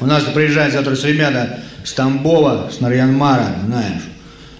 У 0.00 0.06
нас 0.06 0.24
приезжают 0.24 0.72
завтра 0.72 0.94
с 0.94 1.04
ребята 1.04 1.60
с 1.84 1.92
Тамбова, 1.92 2.70
с 2.70 2.80
Нарьянмара, 2.80 3.56
знаешь, 3.66 4.02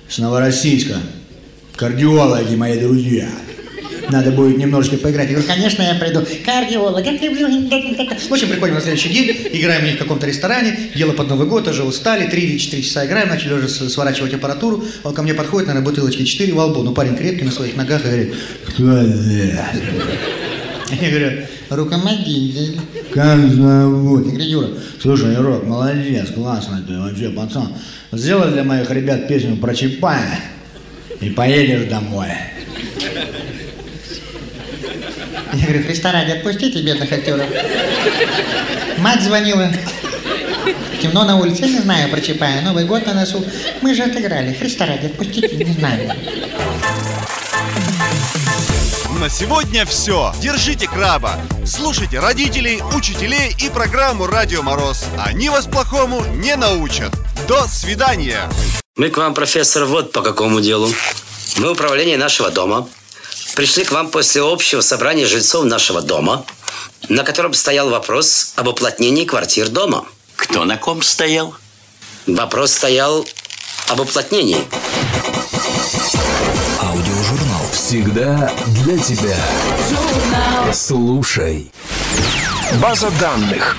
с 0.09 0.19
Новороссийска. 0.19 0.97
Кардиологи, 1.77 2.55
мои 2.55 2.79
друзья. 2.79 3.29
Надо 4.11 4.31
будет 4.31 4.57
немножечко 4.57 4.99
поиграть. 4.99 5.29
Я 5.29 5.37
говорю, 5.37 5.49
конечно, 5.49 5.83
я 5.83 5.95
приду. 5.95 6.25
Кардиолог. 6.45 7.05
В 7.05 8.33
общем, 8.33 8.49
приходим 8.49 8.75
на 8.75 8.81
следующий 8.81 9.09
день, 9.09 9.37
играем 9.53 9.83
у 9.83 9.87
них 9.87 9.97
в 9.97 9.99
каком-то 9.99 10.27
ресторане, 10.27 10.77
дело 10.95 11.13
под 11.13 11.29
Новый 11.29 11.47
год, 11.47 11.67
уже 11.69 11.83
устали, 11.83 12.29
три 12.29 12.43
или 12.43 12.59
четыре 12.59 12.83
часа 12.83 13.05
играем, 13.07 13.29
начали 13.29 13.55
уже 13.55 13.69
сворачивать 13.69 14.35
аппаратуру. 14.35 14.85
Он 15.03 15.15
ко 15.15 15.23
мне 15.23 15.35
подходит, 15.35 15.69
наверное, 15.69 15.89
бутылочки 15.89 16.25
четыре 16.25 16.53
во 16.53 16.67
лбу. 16.67 16.83
Ну, 16.83 16.93
парень 16.93 17.17
крепкий 17.17 17.45
на 17.45 17.51
своих 17.51 17.77
ногах 17.77 18.05
и 18.05 18.09
говорит, 18.09 18.35
кто 18.69 19.03
ты? 19.03 19.59
Я 21.01 21.11
говорю, 21.11 21.43
руководитель. 21.71 22.81
Как 23.13 23.39
зовут? 23.51 24.27
Я 24.27 24.31
говорю, 24.31 24.45
Юра, 24.45 24.69
слушай, 25.03 25.35
Юрок, 25.35 25.65
молодец, 25.65 26.31
классно 26.31 26.85
ты 26.87 26.97
вообще, 26.97 27.31
пацан. 27.31 27.73
Сделай 28.13 28.53
для 28.53 28.63
моих 28.63 28.89
ребят 28.91 29.27
песню 29.27 29.57
про 29.57 29.75
Чапая 29.75 30.39
и 31.21 31.31
поедешь 31.31 31.89
домой. 31.89 32.29
Я 35.53 35.67
говорю, 35.67 35.85
Христа 35.85 36.13
ради, 36.13 36.33
отпустите 36.33 36.83
бедных 36.83 37.13
актеров. 37.13 37.47
Мать 38.99 39.23
звонила. 39.23 39.71
Темно 41.01 41.25
на 41.25 41.37
улице, 41.37 41.63
я 41.63 41.69
не 41.69 41.79
знаю 41.81 42.11
про 42.11 42.21
Чапая. 42.21 42.63
Новый 42.63 42.85
год 42.85 43.07
на 43.07 43.15
носу. 43.15 43.45
Мы 43.83 43.95
же 43.95 44.03
отыграли. 44.03 44.55
Христа 44.55 44.87
ради, 44.87 45.07
отпустите, 45.07 45.57
не 45.57 45.73
знаю. 45.73 46.13
На 49.21 49.31
сегодня 49.31 49.87
все. 49.87 50.35
Держите 50.41 50.87
краба. 50.87 51.37
Слушайте 51.65 52.21
родителей, 52.21 52.83
учителей 52.95 53.55
и 53.59 53.71
программу 53.71 54.27
«Радио 54.27 54.63
Мороз». 54.63 55.07
Они 55.19 55.49
вас 55.49 55.67
плохому 55.67 56.25
не 56.37 56.55
научат. 56.57 57.13
До 57.49 57.67
свидания. 57.67 58.51
Мы 58.97 59.09
к 59.11 59.17
вам, 59.17 59.35
профессор, 59.35 59.85
вот 59.85 60.13
по 60.13 60.23
какому 60.23 60.61
делу. 60.61 60.89
Мы 61.57 61.73
управление 61.73 62.19
нашего 62.19 62.51
дома. 62.51 62.89
Пришли 63.57 63.85
к 63.85 63.91
вам 63.93 64.11
после 64.11 64.43
общего 64.43 64.83
собрания 64.83 65.25
жильцов 65.25 65.65
нашего 65.65 66.03
дома, 66.03 66.45
на 67.09 67.25
котором 67.25 67.55
стоял 67.55 67.89
вопрос 67.89 68.53
об 68.55 68.69
уплотнении 68.69 69.25
квартир 69.25 69.71
дома. 69.71 70.05
Кто 70.37 70.67
на 70.67 70.77
ком 70.77 71.01
стоял? 71.01 71.55
Вопрос 72.27 72.73
стоял 72.73 73.27
об 73.89 74.01
уплотнении. 74.01 74.59
Аудиожурнал 76.83 77.63
всегда 77.73 78.53
для 78.67 78.99
тебя. 78.99 79.39
Слушай. 80.75 81.73
База 82.75 83.11
данных. 83.19 83.79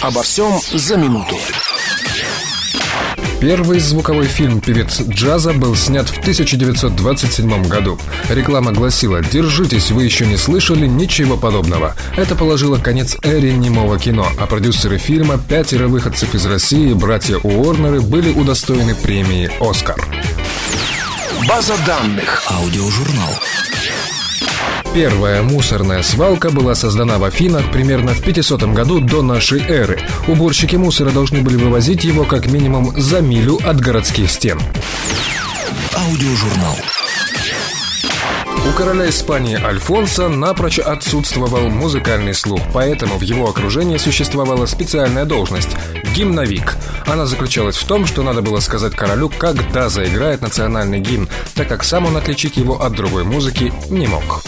Обо 0.00 0.24
всем 0.24 0.60
за 0.72 0.96
минуту. 0.96 1.38
Первый 3.42 3.80
звуковой 3.80 4.26
фильм 4.26 4.60
«Певец 4.60 5.00
джаза» 5.00 5.52
был 5.52 5.74
снят 5.74 6.08
в 6.08 6.16
1927 6.20 7.66
году. 7.66 7.98
Реклама 8.30 8.70
гласила 8.70 9.20
«Держитесь, 9.20 9.90
вы 9.90 10.04
еще 10.04 10.26
не 10.26 10.36
слышали 10.36 10.86
ничего 10.86 11.36
подобного». 11.36 11.96
Это 12.16 12.36
положило 12.36 12.78
конец 12.78 13.16
эре 13.24 13.52
немого 13.54 13.98
кино, 13.98 14.28
а 14.38 14.46
продюсеры 14.46 14.96
фильма, 14.96 15.38
пятеро 15.38 15.88
выходцев 15.88 16.36
из 16.36 16.46
России, 16.46 16.92
братья 16.92 17.38
Уорнеры, 17.38 18.00
были 18.00 18.32
удостоены 18.32 18.94
премии 18.94 19.50
«Оскар». 19.58 20.00
База 21.48 21.74
данных. 21.84 22.44
Аудиожурнал. 22.48 23.40
Первая 24.94 25.42
мусорная 25.42 26.02
свалка 26.02 26.50
была 26.50 26.74
создана 26.74 27.16
в 27.16 27.24
Афинах 27.24 27.70
примерно 27.72 28.12
в 28.12 28.22
500 28.22 28.62
году 28.74 29.00
до 29.00 29.22
нашей 29.22 29.62
эры. 29.62 29.98
Уборщики 30.28 30.76
мусора 30.76 31.10
должны 31.10 31.40
были 31.40 31.56
вывозить 31.56 32.04
его 32.04 32.24
как 32.24 32.50
минимум 32.52 32.92
за 33.00 33.22
милю 33.22 33.58
от 33.64 33.80
городских 33.80 34.30
стен. 34.30 34.60
Аудиожурнал. 35.94 36.76
У 38.72 38.74
короля 38.74 39.10
Испании 39.10 39.62
Альфонса 39.62 40.28
напрочь 40.28 40.78
отсутствовал 40.78 41.68
музыкальный 41.68 42.32
слух, 42.32 42.62
поэтому 42.72 43.18
в 43.18 43.20
его 43.20 43.50
окружении 43.50 43.98
существовала 43.98 44.64
специальная 44.64 45.26
должность– 45.26 45.76
гимновик. 46.14 46.78
Она 47.06 47.26
заключалась 47.26 47.76
в 47.76 47.86
том, 47.86 48.06
что 48.06 48.22
надо 48.22 48.40
было 48.40 48.60
сказать 48.60 48.94
королю, 48.94 49.28
когда 49.28 49.90
заиграет 49.90 50.40
национальный 50.40 51.00
гимн, 51.00 51.28
так 51.54 51.68
как 51.68 51.84
сам 51.84 52.06
он 52.06 52.16
отличить 52.16 52.56
его 52.56 52.80
от 52.80 52.94
другой 52.94 53.24
музыки 53.24 53.74
не 53.90 54.06
мог. 54.06 54.42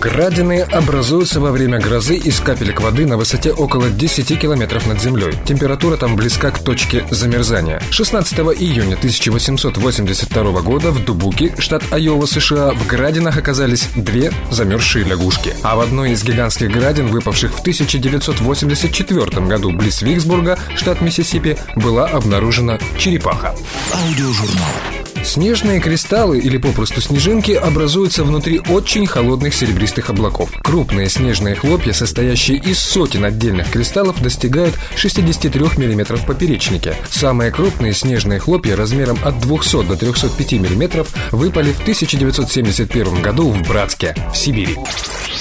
Градины 0.00 0.60
образуются 0.60 1.40
во 1.40 1.52
время 1.52 1.78
грозы 1.78 2.16
из 2.16 2.40
капелек 2.40 2.80
воды 2.80 3.06
на 3.06 3.16
высоте 3.16 3.52
около 3.52 3.90
10 3.90 4.38
километров 4.38 4.86
над 4.86 5.00
землей. 5.00 5.34
Температура 5.46 5.96
там 5.96 6.16
близка 6.16 6.50
к 6.50 6.58
точке 6.58 7.06
замерзания. 7.10 7.80
16 7.90 8.38
июня 8.60 8.94
1882 8.94 10.60
года 10.62 10.90
в 10.90 11.04
Дубуке, 11.04 11.54
штат 11.58 11.84
Айова, 11.92 12.26
США, 12.26 12.72
в 12.72 12.86
градинах 12.86 13.36
оказались 13.36 13.88
две 13.94 14.32
замерзшие 14.50 15.04
лягушки. 15.04 15.54
А 15.62 15.76
в 15.76 15.80
одной 15.80 16.12
из 16.12 16.24
гигантских 16.24 16.70
градин, 16.70 17.06
выпавших 17.08 17.52
в 17.52 17.60
1984 17.60 19.46
году 19.46 19.70
близ 19.70 20.02
Виксбурга, 20.02 20.58
штат 20.76 21.00
Миссисипи, 21.00 21.56
была 21.76 22.06
обнаружена 22.06 22.78
черепаха. 22.98 23.54
Аудиожурнал. 23.92 24.93
Снежные 25.24 25.80
кристаллы 25.80 26.38
или 26.38 26.58
попросту 26.58 27.00
снежинки 27.00 27.52
образуются 27.52 28.24
внутри 28.24 28.60
очень 28.68 29.06
холодных 29.06 29.54
серебристых 29.54 30.10
облаков. 30.10 30.50
Крупные 30.62 31.08
снежные 31.08 31.54
хлопья, 31.54 31.92
состоящие 31.92 32.58
из 32.58 32.78
сотен 32.78 33.24
отдельных 33.24 33.70
кристаллов, 33.70 34.22
достигают 34.22 34.74
63 34.96 35.60
мм 35.60 36.16
в 36.16 36.26
поперечнике. 36.26 36.94
Самые 37.10 37.50
крупные 37.50 37.94
снежные 37.94 38.38
хлопья 38.38 38.76
размером 38.76 39.18
от 39.24 39.40
200 39.40 39.84
до 39.84 39.96
305 39.96 40.52
мм 40.52 41.06
выпали 41.32 41.72
в 41.72 41.80
1971 41.80 43.22
году 43.22 43.50
в 43.50 43.62
Братске, 43.62 44.14
в 44.32 44.36
Сибири. 44.36 44.76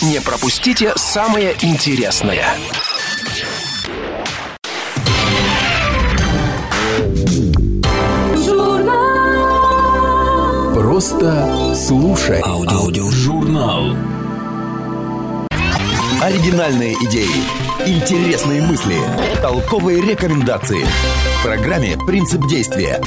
Не 0.02 0.22
пропустите 0.22 0.94
самое 0.96 1.56
интересное. 1.62 2.46
Просто 10.94 11.74
слушай. 11.76 12.40
Аудиожурнал. 12.44 13.98
Оригинальные 16.22 16.94
идеи, 17.08 17.34
интересные 17.88 18.62
мысли, 18.62 18.98
толковые 19.42 20.02
рекомендации. 20.02 20.86
В 21.40 21.44
программе 21.44 21.98
«Принцип 22.06 22.48
действия». 22.48 23.02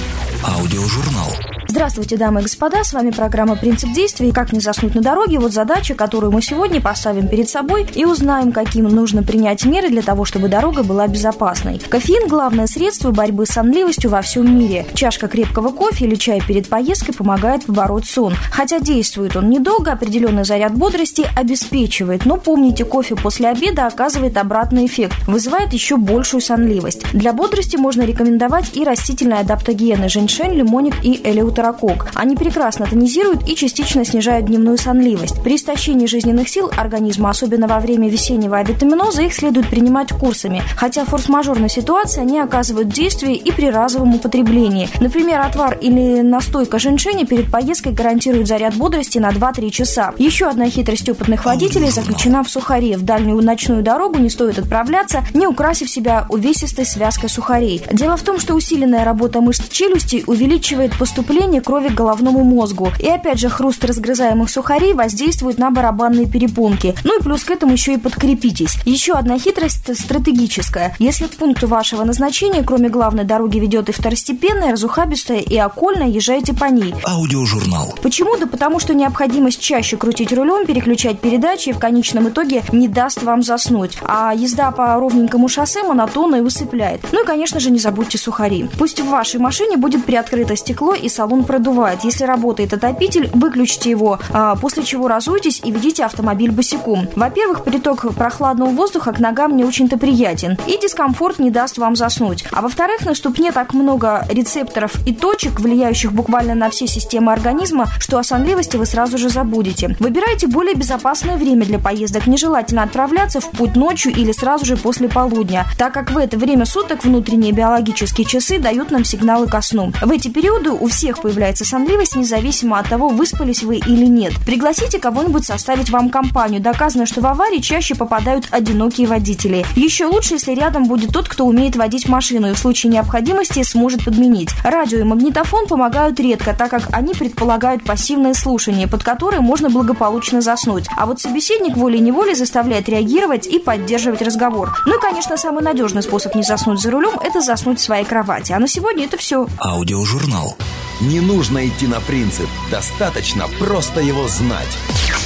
Аудиожурнал. 0.45 1.56
Здравствуйте, 1.77 2.17
дамы 2.17 2.41
и 2.41 2.43
господа, 2.45 2.83
с 2.85 2.95
вами 2.95 3.11
программа 3.11 3.55
«Принцип 3.55 3.93
действия» 3.93 4.31
и 4.31 4.33
«Как 4.33 4.51
не 4.51 4.61
заснуть 4.61 4.95
на 4.95 5.03
дороге». 5.03 5.39
Вот 5.39 5.53
задача, 5.53 5.95
которую 5.95 6.33
мы 6.33 6.41
сегодня 6.41 6.81
поставим 6.81 7.29
перед 7.29 7.51
собой 7.51 7.87
и 7.95 8.07
узнаем, 8.07 8.51
каким 8.51 8.85
нужно 8.85 9.23
принять 9.23 9.67
меры 9.67 9.91
для 9.91 10.01
того, 10.01 10.25
чтобы 10.25 10.49
дорога 10.49 10.83
была 10.83 11.07
безопасной. 11.07 11.79
Кофеин– 11.79 12.29
главное 12.29 12.67
средство 12.67 13.11
борьбы 13.11 13.45
с 13.45 13.51
сонливостью 13.51 14.09
во 14.09 14.23
всем 14.23 14.59
мире. 14.59 14.87
Чашка 14.95 15.29
крепкого 15.29 15.69
кофе 15.69 16.07
или 16.07 16.15
чай 16.15 16.41
перед 16.41 16.67
поездкой 16.67 17.15
помогает 17.15 17.67
побороть 17.67 18.07
сон. 18.07 18.33
Хотя 18.51 18.81
действует 18.81 19.37
он 19.37 19.51
недолго, 19.51 19.93
определенный 19.93 20.47
заряд 20.47 20.73
бодрости 20.75 21.27
обеспечивает. 21.37 22.25
Но 22.25 22.39
помните, 22.39 22.87
кофе 22.87 23.17
после 23.17 23.49
обеда 23.49 23.87
оказывает 23.87 24.39
обратный 24.39 24.87
эффект, 24.87 25.17
вызывает 25.27 25.75
еще 25.75 25.99
большую 25.99 26.41
сонливость. 26.41 27.03
Для 27.13 27.35
бодрости 27.35 27.77
можно 27.77 28.01
рекомендовать 28.01 28.75
и 28.75 28.83
растительные 28.83 29.41
адаптогены– 29.41 30.09
женьшень, 30.09 30.55
лимоник 30.55 30.95
и 31.05 31.21
элеутерокок. 31.67 32.11
Они 32.15 32.37
прекрасно 32.37 32.87
тонизируют 32.87 33.49
и 33.49 33.55
частично 33.55 34.05
снижают 34.05 34.47
дневную 34.47 34.79
сонливость. 34.79 35.43
При 35.43 35.57
истощении 35.57 36.07
жизненных 36.07 36.49
сил 36.49 36.71
организма, 36.77 37.31
особенно 37.31 37.67
во 37.67 37.81
время 37.81 38.09
весеннего 38.09 38.59
авитаминоза, 38.59 39.23
их 39.23 39.35
следует 39.35 39.69
принимать 39.69 40.13
курсами. 40.13 40.63
Хотя 40.77 41.05
форс-мажорной 41.05 41.69
ситуации 41.69 42.21
они 42.21 42.39
оказывают 42.39 42.89
действие 42.89 43.37
и 43.37 43.53
при 43.53 43.67
разовом 43.67 44.15
употреблении. 44.15 44.89
Например, 45.01 45.41
отвар 45.41 45.79
или 45.81 46.21
настойка 46.23 46.79
женьшеня 46.79 47.27
перед 47.27 47.51
поездкой 47.51 47.93
гарантирует 47.93 48.49
заряд 48.49 48.75
бодрости 48.75 49.19
на 49.19 49.31
2-3 49.31 49.71
часа. 49.71 50.15
Еще 50.19 50.47
одна 50.47 50.69
хитрость 50.69 51.09
опытных 51.09 51.45
водителей 51.45 51.91
заключена 51.91 52.43
в 52.43 52.51
сухаре. 52.51 52.97
В 52.97 53.03
дальнюю 53.03 53.43
ночную 53.43 53.83
дорогу 53.83 54.19
не 54.19 54.31
стоит 54.31 54.59
отправляться, 54.59 55.23
не 55.35 55.47
украсив 55.47 55.91
себя 55.91 56.27
увесистой 56.29 56.87
связкой 56.87 57.29
сухарей. 57.29 57.83
Дело 57.93 58.17
в 58.17 58.23
том, 58.23 58.39
что 58.39 58.55
усиленная 58.55 59.05
работа 59.05 59.41
мышц 59.41 59.69
челюсти 59.69 60.25
увеличивает 60.27 60.97
поступление 60.99 61.56
крови 61.61 61.89
к 61.89 61.95
головному 61.95 62.45
мозгу. 62.45 62.91
И 63.01 63.09
опять 63.09 63.39
же, 63.39 63.49
хруст 63.49 63.85
разгрызаемых 63.85 64.51
сухарей 64.51 64.93
воздействует 64.95 65.59
на 65.59 65.71
барабанные 65.71 66.27
перепонки. 66.27 66.95
Ну 67.05 67.19
и 67.19 67.23
плюс 67.23 67.45
к 67.45 67.51
этому 67.51 67.73
еще 67.73 67.95
и 67.95 67.99
подкрепитесь. 67.99 68.77
Еще 68.85 69.13
одна 69.15 69.39
хитрость 69.39 69.97
стратегическая. 69.99 70.95
Если 70.99 71.27
к 71.27 71.37
пункту 71.37 71.67
вашего 71.67 72.05
назначения, 72.05 72.63
кроме 72.63 72.89
главной 72.89 73.25
дороги, 73.25 73.59
ведет 73.59 73.89
и 73.89 73.93
второстепенная, 73.93 74.73
разухабистая 74.73 75.39
и 75.39 75.57
окольная, 75.57 76.09
езжайте 76.09 76.55
по 76.55 76.67
ней. 76.67 76.95
Аудиожурнал. 77.05 77.95
Почему? 78.03 78.37
Да 78.37 78.47
потому 78.47 78.79
что 78.79 78.95
необходимость 78.95 79.61
чаще 79.61 79.97
крутить 79.97 80.33
рулем, 80.33 80.67
переключать 80.67 81.21
передачи 81.21 81.73
в 81.73 81.79
конечном 81.79 82.29
итоге 82.29 82.63
не 82.73 82.89
даст 82.89 83.23
вам 83.23 83.43
заснуть. 83.43 83.99
А 84.03 84.35
езда 84.35 84.71
по 84.71 84.95
ровненькому 84.95 85.49
шоссе 85.49 85.83
монотонно 85.83 86.37
и 86.37 86.41
усыпляет. 86.41 87.01
Ну 87.13 87.23
и, 87.23 87.27
конечно 87.27 87.61
же, 87.61 87.71
не 87.71 87.79
забудьте 87.79 88.19
сухари. 88.19 88.69
Пусть 88.79 89.01
в 89.01 89.09
вашей 89.09 89.41
машине 89.41 89.77
будет 89.77 90.05
приоткрыто 90.05 90.57
стекло 90.57 90.95
и 90.95 91.09
салон 91.09 91.45
продувает. 91.47 92.05
Если 92.05 92.25
работает 92.25 92.73
отопитель, 92.73 93.31
выключите 93.33 93.91
его, 93.91 94.19
а, 94.31 94.57
после 94.57 94.83
чего 94.83 95.09
разуйтесь 95.09 95.61
и 95.65 95.71
ведите 95.71 96.05
автомобиль 96.05 96.51
босиком. 96.51 97.09
Во-первых, 97.17 97.65
приток 97.65 98.15
прохладного 98.15 98.71
воздуха 98.71 99.13
к 99.13 99.21
ногам 99.21 99.57
не 99.57 99.65
очень-то 99.65 99.99
приятен, 99.99 100.59
и 100.67 100.79
дискомфорт 100.81 101.39
не 101.39 101.51
даст 101.51 101.79
вам 101.79 101.97
заснуть. 101.97 102.45
А 102.53 102.63
во-вторых, 102.63 103.05
на 103.05 103.15
ступне 103.15 103.53
так 103.53 103.73
много 103.75 104.27
рецепторов 104.29 104.93
и 105.07 105.15
точек, 105.15 105.61
влияющих 105.61 106.13
буквально 106.13 106.55
на 106.55 106.71
все 106.71 106.87
системы 106.87 107.33
организма, 107.33 107.87
что 107.99 108.19
о 108.19 108.25
сонливости 108.25 108.77
вы 108.77 108.87
сразу 108.87 109.19
же 109.19 109.29
забудете. 109.29 109.97
Выбирайте 110.01 110.47
более 110.47 110.75
безопасное 110.75 111.37
время 111.37 111.65
для 111.65 111.79
поездок. 111.79 112.27
Нежелательно 112.27 112.83
отправляться 112.83 113.41
в 113.41 113.51
путь 113.51 113.77
ночью 113.77 114.13
или 114.13 114.33
сразу 114.33 114.65
же 114.65 114.77
после 114.77 115.09
полудня, 115.09 115.67
так 115.79 115.93
как 115.95 116.11
в 116.11 116.19
это 116.19 116.37
время 116.37 116.65
суток 116.65 117.05
внутренние 117.05 117.53
биологические 117.53 118.27
часы 118.27 118.59
дают 118.59 118.91
нам 118.91 119.05
сигналы 119.05 119.47
ко 119.47 119.63
сну. 119.63 119.93
В 120.03 120.11
эти 120.11 120.29
периоды 120.29 120.71
у 120.71 120.89
всех 120.89 121.19
появляется 121.37 121.67
сонливость, 121.67 122.17
независимо 122.17 122.79
от 122.79 122.89
того, 122.89 123.09
выспались 123.09 123.63
вы 123.63 123.77
или 123.77 124.07
нет. 124.07 124.33
Пригласите 124.47 124.99
кого-нибудь 124.99 125.45
составить 125.45 125.91
вам 125.91 126.09
компанию. 126.09 126.63
Доказано, 126.63 127.05
что 127.05 127.21
в 127.21 127.27
аварии 127.27 127.59
чаще 127.59 127.95
попадают 127.95 128.49
одинокие 128.53 129.07
водители. 129.07 129.67
Еще 129.75 130.07
лучше, 130.07 130.35
если 130.35 130.55
рядом 130.55 130.85
будет 130.85 131.13
тот, 131.13 131.29
кто 131.29 131.45
умеет 131.45 131.77
водить 131.77 132.09
машину 132.09 132.49
и 132.49 132.55
в 132.55 132.59
случае 132.59 132.91
необходимости 132.91 133.63
сможет 133.65 134.03
подменить. 134.03 134.49
Радио 134.65 135.01
и 135.01 135.03
магнитофон 135.03 135.67
помогают 135.67 136.19
редко, 136.19 136.55
так 136.57 136.71
как 136.71 136.89
они 136.93 137.13
предполагают 137.13 137.85
пассивное 137.85 138.33
слушание, 138.33 138.89
под 138.89 139.05
которое 139.05 139.41
можно 139.41 139.69
благополучно 139.69 140.41
заснуть. 140.41 140.87
А 140.97 141.05
вот 141.05 141.21
собеседник 141.21 141.77
волей-неволей 141.77 142.35
заставляет 142.35 142.89
реагировать 142.89 143.47
и 143.47 143.59
поддерживать 143.59 144.23
разговор. 144.23 144.75
Ну 144.87 144.97
и, 144.97 145.01
конечно, 145.03 145.37
самый 145.37 145.63
надежный 145.63 146.03
способ 146.03 146.35
не 146.35 146.43
заснуть 146.43 146.81
за 146.81 146.91
рулем– 146.91 147.21
это 147.23 147.43
заснуть 147.43 147.79
в 147.79 147.83
своей 147.83 148.07
кровати. 148.07 148.53
А 148.53 148.59
на 148.59 148.69
сегодня 148.69 149.05
это 149.05 149.19
все. 149.19 149.47
Аудиожурнал. 149.61 150.57
Не 151.01 151.21
нужно 151.27 151.67
идти 151.67 151.87
на 151.87 152.01
принцип, 152.01 152.49
достаточно 152.71 153.49
просто 153.49 154.01
его 154.01 154.29
знать. 154.29 154.69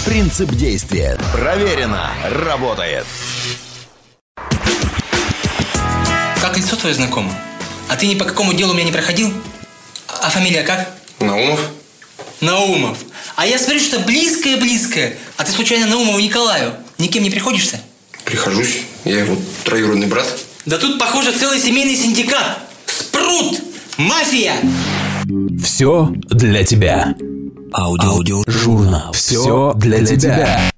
Принцип 0.07 0.51
действия. 0.51 1.19
Проверено. 1.33 2.11
Работает. 2.25 3.05
Как 6.41 6.57
лицо 6.57 6.77
твое 6.77 6.95
знакомо? 6.95 7.31
А 7.89 7.97
ты 7.97 8.07
ни 8.07 8.15
по 8.15 8.25
какому 8.25 8.55
делу 8.55 8.73
меня 8.73 8.85
не 8.85 8.93
проходил? 8.93 9.31
А 10.09 10.31
фамилия 10.31 10.63
как? 10.63 10.91
Наумов. 11.19 11.61
Наумов. 12.41 12.99
А 13.37 13.47
я 13.47 13.59
смотрю, 13.59 13.81
что 13.81 14.01
близкое-близкое. 14.01 15.19
А 15.37 15.45
ты 15.45 15.53
случайно 15.53 15.87
Наумову 15.87 16.19
Николаю 16.19 16.75
никем 16.97 17.23
не 17.23 17.31
приходишься? 17.31 17.79
Прихожусь. 18.25 18.85
Я 19.05 19.21
его 19.21 19.37
троюродный 19.65 20.07
брат. 20.07 20.27
Да 20.65 20.79
тут, 20.79 20.99
похоже, 20.99 21.33
целый 21.33 21.61
семейный 21.61 21.97
синдикат. 21.97 22.59
Спрут! 22.87 23.61
Мафия! 23.99 24.57
Все 25.63 26.13
для 26.31 26.65
тебя. 26.65 27.15
Аудиожурнал. 27.73 29.13
Все 29.13 29.73
для 29.75 30.05
тебя. 30.05 30.71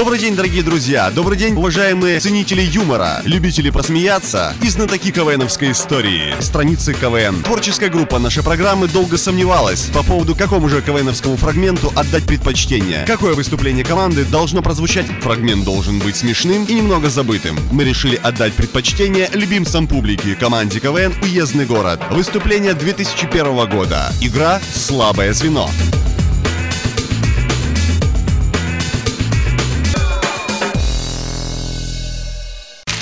Добрый 0.00 0.18
день, 0.18 0.34
дорогие 0.34 0.62
друзья! 0.62 1.10
Добрый 1.10 1.36
день, 1.36 1.54
уважаемые 1.54 2.20
ценители 2.20 2.62
юмора, 2.62 3.20
любители 3.26 3.68
посмеяться 3.68 4.54
и 4.62 4.68
знатоки 4.70 5.10
КВНовской 5.10 5.72
истории. 5.72 6.34
Страницы 6.40 6.94
КВН. 6.94 7.42
Творческая 7.42 7.90
группа 7.90 8.18
нашей 8.18 8.42
программы 8.42 8.88
долго 8.88 9.18
сомневалась 9.18 9.90
по 9.92 10.02
поводу 10.02 10.34
какому 10.34 10.70
же 10.70 10.80
КВНовскому 10.80 11.36
фрагменту 11.36 11.92
отдать 11.94 12.24
предпочтение. 12.24 13.04
Какое 13.06 13.34
выступление 13.34 13.84
команды 13.84 14.24
должно 14.24 14.62
прозвучать? 14.62 15.04
Фрагмент 15.20 15.64
должен 15.64 15.98
быть 15.98 16.16
смешным 16.16 16.64
и 16.64 16.72
немного 16.72 17.10
забытым. 17.10 17.58
Мы 17.70 17.84
решили 17.84 18.18
отдать 18.22 18.54
предпочтение 18.54 19.28
любимцам 19.34 19.86
публики 19.86 20.34
команде 20.34 20.80
КВН 20.80 21.12
«Уездный 21.20 21.66
город». 21.66 22.00
Выступление 22.10 22.72
2001 22.72 23.68
года. 23.68 24.10
Игра 24.22 24.62
«Слабое 24.72 25.34
звено». 25.34 25.68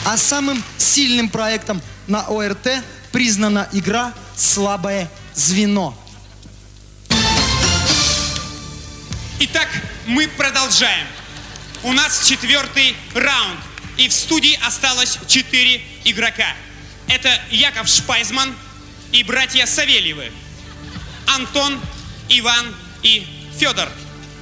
А 0.09 0.17
самым 0.17 0.65
сильным 0.79 1.29
проектом 1.29 1.83
на 2.07 2.23
ОРТ 2.29 2.83
признана 3.13 3.69
игра 3.75 4.15
«Слабое 4.35 5.07
звено». 5.35 5.95
Итак, 9.39 9.69
мы 10.07 10.27
продолжаем. 10.29 11.07
У 11.83 11.93
нас 11.93 12.27
четвертый 12.27 12.97
раунд. 13.15 13.61
И 13.99 14.09
в 14.09 14.15
студии 14.15 14.59
осталось 14.67 15.19
четыре 15.27 15.83
игрока. 16.05 16.55
Это 17.09 17.29
Яков 17.51 17.87
Шпайзман 17.87 18.57
и 19.13 19.23
братья 19.25 19.67
Савельевы. 19.67 20.33
Антон, 21.35 21.79
Иван 22.31 22.75
и 23.03 23.27
Федор. 23.59 23.91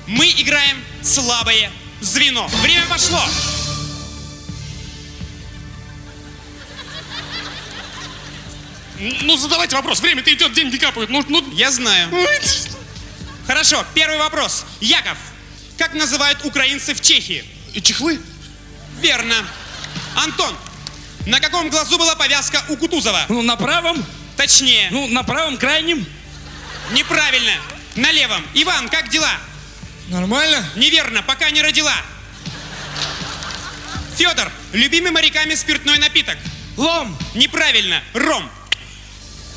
Мы 0.07 0.29
играем 0.29 0.77
слабое 1.03 1.73
звено. 2.01 2.47
Время 2.63 2.87
пошло. 2.87 3.21
Ну, 8.99 9.37
задавайте 9.37 9.77
вопрос. 9.77 10.01
Время-то 10.01 10.33
идет, 10.33 10.53
деньги 10.53 10.77
капают. 10.79 11.11
Ну, 11.11 11.25
ну... 11.29 11.45
Я 11.53 11.71
знаю. 11.71 12.09
Хорошо, 13.47 13.85
первый 13.95 14.19
вопрос. 14.19 14.65
Яков, 14.81 15.19
как 15.79 15.95
называют 15.95 16.45
украинцы 16.45 16.95
в 16.95 17.01
Чехии? 17.01 17.45
Чехлы? 17.83 18.21
Верно. 19.01 19.35
Антон, 20.17 20.57
на 21.27 21.41
каком 21.41 21.69
глазу 21.69 21.99
была 21.99 22.17
повязка 22.17 22.65
у 22.69 22.77
Кутузова? 22.77 23.27
Ну, 23.29 23.43
на 23.43 23.57
правом. 23.57 24.05
Точнее. 24.37 24.89
Ну, 24.91 25.07
на 25.09 25.23
правом 25.23 25.59
крайнем. 25.59 26.07
Неправильно. 26.93 27.53
На 27.95 28.11
левом. 28.11 28.45
Иван, 28.55 28.89
как 28.89 29.11
дела? 29.11 29.33
Нормально. 30.09 30.65
Неверно, 30.77 31.23
пока 31.23 31.51
не 31.51 31.63
родила. 31.63 31.95
Федор, 34.17 34.51
любимый 34.73 35.11
моряками 35.11 35.55
спиртной 35.55 35.99
напиток. 35.99 36.39
Лом. 36.77 37.17
Неправильно, 37.35 38.03
ром. 38.15 38.51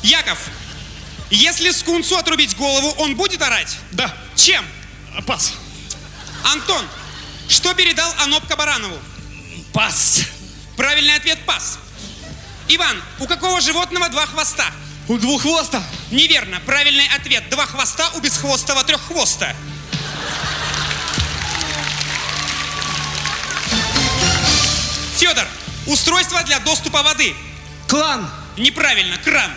Яков, 0.02 0.38
если 1.30 1.70
скунсу 1.70 2.16
отрубить 2.16 2.56
голову, 2.56 2.90
он 2.98 3.16
будет 3.16 3.42
орать? 3.42 3.76
Да. 3.92 4.14
Чем? 4.34 4.64
Пас. 5.26 5.52
Антон, 6.44 6.86
что 7.48 7.74
передал 7.74 8.12
Анопка 8.20 8.56
Баранову? 8.56 8.98
Пас. 9.72 10.20
Правильный 10.76 11.14
ответ– 11.14 11.38
пас. 11.46 11.78
Иван, 12.68 13.02
у 13.18 13.26
какого 13.26 13.60
животного 13.60 14.08
два 14.08 14.26
хвоста? 14.26 14.64
У 15.08 15.18
двух 15.18 15.42
хвоста. 15.42 15.82
Неверно. 16.10 16.60
Правильный 16.60 17.08
ответ. 17.08 17.48
Два 17.50 17.66
хвоста 17.66 18.08
у 18.14 18.20
бесхвостого 18.20 18.84
треххвоста. 18.84 19.54
Федор, 25.18 25.46
устройство 25.86 26.42
для 26.44 26.60
доступа 26.60 27.02
воды. 27.02 27.34
Клан. 27.88 28.30
Неправильно. 28.56 29.18
Кран. 29.18 29.50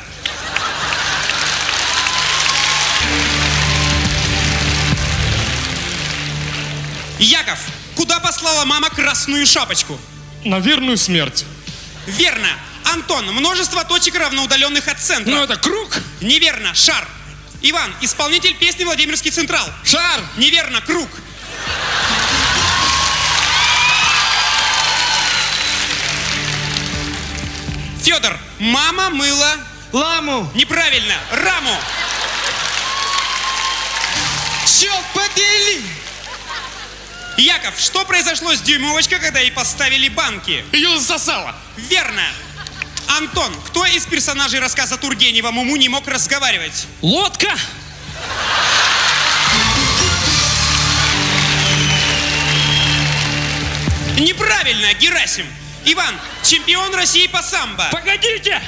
Яков, 7.20 7.60
куда 7.96 8.20
послала 8.20 8.66
мама 8.66 8.90
красную 8.90 9.46
шапочку? 9.46 10.00
На 10.44 10.60
верную 10.60 10.98
смерть. 10.98 11.46
Верно. 12.06 12.50
Антон, 12.92 13.26
множество 13.34 13.84
точек 13.86 14.16
равноудаленных 14.16 14.88
от 14.88 15.00
центра. 15.00 15.32
Ну, 15.32 15.44
это 15.44 15.56
круг. 15.56 15.98
Неверно. 16.22 16.74
Шар. 16.74 17.08
Иван, 17.62 17.94
исполнитель 18.02 18.56
песни 18.56 18.84
Владимирский 18.84 19.32
Централ. 19.32 19.66
Шар. 19.86 20.20
Неверно. 20.38 20.82
Круг. 20.82 21.10
Федор, 28.04 28.38
мама 28.60 29.10
мыла... 29.12 29.56
Ламу. 29.94 30.52
Неправильно. 30.56 31.16
Раму. 31.32 31.78
Черт 34.66 35.06
подели! 35.14 36.03
Яков, 37.38 37.80
что 37.80 38.06
произошло 38.06 38.54
с 38.54 38.62
дюймовочкой, 38.62 39.20
когда 39.20 39.40
ей 39.40 39.52
поставили 39.52 40.08
банки? 40.08 40.64
Ее 40.72 41.00
засосало. 41.00 41.56
Верно. 41.78 42.24
Антон, 43.18 43.54
кто 43.68 43.86
из 43.86 44.06
персонажей 44.06 44.60
рассказа 44.60 44.98
Тургенева 44.98 45.52
Муму 45.52 45.76
не 45.76 45.90
мог 45.90 46.08
разговаривать? 46.08 46.88
Лодка. 47.02 47.50
Неправильно, 54.18 54.94
Герасим. 54.94 55.48
Иван, 55.86 56.16
чемпион 56.44 56.94
России 56.96 57.28
по 57.28 57.42
самбо. 57.42 57.90
Погодите! 57.92 58.62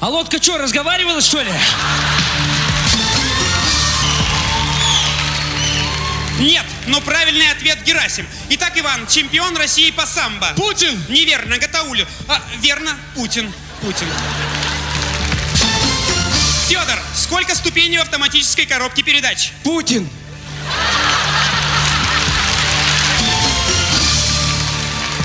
А 0.00 0.08
лодка 0.08 0.42
что, 0.42 0.58
разговаривала, 0.58 1.20
что 1.20 1.42
ли? 1.42 1.52
Нет, 6.38 6.66
но 6.86 7.00
правильный 7.00 7.50
ответ 7.50 7.82
Герасим. 7.84 8.26
Итак, 8.50 8.76
Иван, 8.76 9.06
чемпион 9.06 9.56
России 9.56 9.90
по 9.90 10.04
самбо. 10.04 10.52
Путин. 10.56 11.00
Неверно, 11.08 11.58
Гатаулю. 11.58 12.06
А, 12.28 12.42
верно, 12.60 12.96
Путин. 13.14 13.52
Путин. 13.80 14.08
Федор, 16.68 16.98
сколько 17.14 17.54
ступеней 17.54 17.98
в 17.98 18.02
автоматической 18.02 18.66
коробке 18.66 19.02
передач? 19.02 19.52
Путин. 19.62 20.08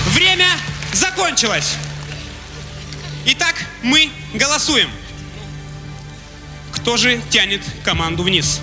Время 0.06 0.48
закончилось. 0.92 1.74
Итак, 3.26 3.54
мы 3.82 4.10
голосуем. 4.34 4.90
Кто 6.72 6.96
же 6.96 7.20
тянет 7.30 7.62
команду 7.84 8.22
вниз? 8.22 8.60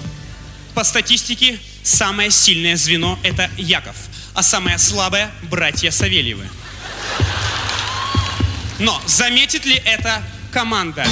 По 0.73 0.83
статистике, 0.83 1.59
самое 1.87 2.29
сильное 2.31 2.75
звено– 2.75 3.17
это 3.23 3.49
Яков, 3.57 3.95
а 4.33 4.43
самое 4.43 4.77
слабое– 4.77 5.31
братья 5.43 5.89
Савельевы. 5.89 6.47
Но 8.79 9.01
заметит 9.07 9.65
ли 9.65 9.81
это 9.85 10.21
команда? 10.51 11.07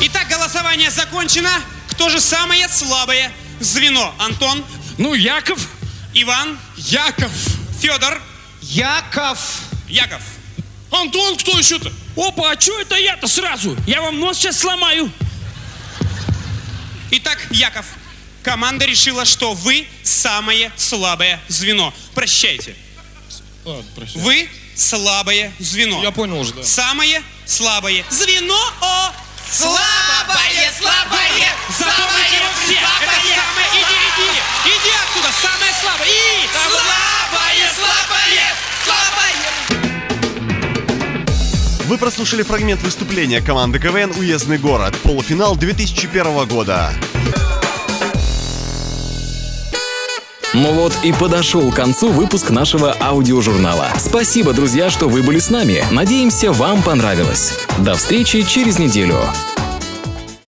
Итак, 0.00 0.28
голосование 0.28 0.90
закончено. 0.90 1.50
Кто 1.90 2.08
же 2.08 2.20
самое 2.20 2.68
слабое 2.68 3.30
звено? 3.60 4.14
Антон? 4.18 4.64
Ну, 4.96 5.14
Яков. 5.14 5.58
Иван? 6.14 6.58
Яков. 6.76 7.30
Федор? 7.80 8.20
Яков. 8.62 9.38
Яков. 9.88 10.22
Антон, 10.90 11.36
кто 11.36 11.58
еще-то? 11.58 11.92
Опа, 12.16 12.52
а 12.52 12.60
что 12.60 12.80
это 12.80 12.96
я-то 12.96 13.26
сразу? 13.26 13.76
Я 13.86 14.02
вам 14.02 14.18
нос 14.20 14.38
сейчас 14.38 14.60
сломаю. 14.60 15.10
Итак, 17.10 17.38
Яков, 17.50 17.86
команда 18.42 18.84
решила, 18.84 19.24
что 19.24 19.54
вы 19.54 19.86
самое 20.02 20.70
слабое 20.76 21.40
звено. 21.48 21.94
Прощайте. 22.14 22.74
Ладно, 23.64 23.84
прощай. 23.94 24.20
Вы 24.22 24.48
слабое 24.74 25.52
звено. 25.58 26.02
Я 26.02 26.10
понял 26.10 26.38
уже, 26.40 26.52
да. 26.54 26.64
Самое 26.64 27.22
слабое 27.46 28.04
звено. 28.10 28.58
О! 28.80 29.12
Слабое, 29.50 30.72
слабое, 30.78 31.52
Запомните 31.78 32.36
его 32.36 32.48
все. 32.64 32.72
Это 32.72 33.20
самое... 33.36 33.68
Иди, 33.74 33.96
иди. 34.08 34.28
Иди 34.64 34.90
отсюда. 35.02 35.30
Самое 35.42 35.72
слабое. 35.80 36.08
И... 36.08 36.10
Слабое, 36.70 37.66
слабое, 37.76 38.46
слабое. 38.84 39.42
Вы 41.86 41.98
прослушали 41.98 42.42
фрагмент 42.42 42.80
выступления 42.80 43.42
команды 43.42 43.78
КВН 43.78 44.12
«Уездный 44.12 44.56
город», 44.56 44.96
полуфинал 45.02 45.56
2001 45.56 46.46
года. 46.48 46.94
Ну 50.54 50.72
вот 50.72 50.92
и 51.02 51.12
подошел 51.12 51.70
к 51.70 51.76
концу 51.76 52.08
выпуск 52.08 52.50
нашего 52.50 52.94
аудиожурнала. 53.00 53.88
Спасибо, 53.96 54.52
друзья, 54.52 54.90
что 54.90 55.08
вы 55.08 55.22
были 55.22 55.38
с 55.38 55.48
нами. 55.48 55.82
Надеемся, 55.90 56.52
вам 56.52 56.82
понравилось. 56.82 57.58
До 57.78 57.94
встречи 57.94 58.42
через 58.42 58.78
неделю. 58.78 59.18